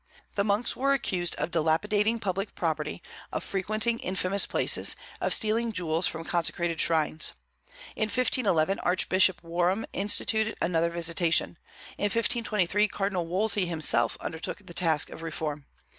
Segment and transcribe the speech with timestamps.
[0.33, 6.07] The monks were accused of dilapidating public property, of frequenting infamous places, of stealing jewels
[6.07, 7.33] from consecrated shrines.
[7.95, 11.59] In 1511, Archbishop Warham instituted another visitation.
[11.99, 15.67] In 1523 Cardinal Wolsey himself undertook the task of reform.